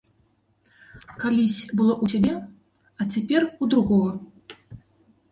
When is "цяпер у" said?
3.17-3.69